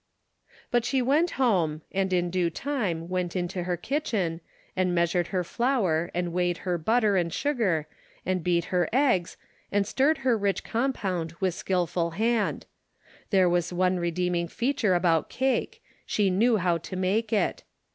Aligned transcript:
But 0.71 0.83
she 0.83 0.99
went 0.99 1.29
home, 1.37 1.83
and 1.91 2.11
in 2.11 2.31
due 2.31 2.49
time 2.49 3.07
went 3.07 3.35
into 3.35 3.65
her 3.65 3.77
kitchen, 3.77 4.41
and 4.75 4.95
measured 4.95 5.27
her 5.27 5.43
flour, 5.43 6.09
and 6.15 6.33
weighed 6.33 6.57
her 6.65 6.79
butter 6.79 7.15
and 7.17 7.31
sugar, 7.31 7.85
and 8.25 8.43
beat 8.43 8.65
her 8.73 8.89
eggs, 8.91 9.37
and 9.71 9.85
stirred 9.85 10.17
her 10.25 10.35
rich 10.35 10.63
compound 10.63 11.33
with 11.39 11.53
skill 11.53 11.85
ful 11.85 12.09
hand; 12.17 12.65
there 13.29 13.47
was 13.47 13.71
one 13.71 13.97
redeeming 13.99 14.47
feature 14.47 14.95
about 14.95 15.29
cake, 15.29 15.83
she 16.07 16.31
knew 16.31 16.57
how 16.57 16.79
to 16.79 16.95
make 16.95 17.31
it. 17.31 17.63